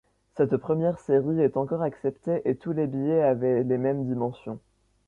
Cette 0.35 0.57
première 0.57 0.97
série 0.97 1.41
est 1.43 1.57
encore 1.57 1.83
acceptée 1.83 2.41
et 2.45 2.55
tous 2.55 2.71
les 2.73 2.87
billets 2.87 3.21
avaient 3.21 3.61
les 3.61 3.77
mêmes 3.77 4.07
dimensions. 4.07 4.57